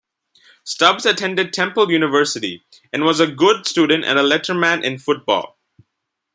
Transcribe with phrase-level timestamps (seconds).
[0.63, 5.59] Stubbs attended Temple University, and was a good student and a letterman in football.